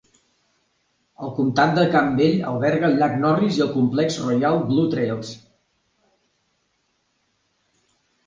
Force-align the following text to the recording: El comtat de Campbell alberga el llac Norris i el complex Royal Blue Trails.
El 1.25 1.31
comtat 1.39 1.73
de 1.73 1.81
Campbell 1.95 2.39
alberga 2.51 2.87
el 2.87 2.97
llac 3.03 3.13
Norris 3.25 3.59
i 3.59 3.61
el 3.67 3.69
complex 3.75 4.17
Royal 4.23 4.57
Blue 4.71 4.93
Trails. 4.93 5.33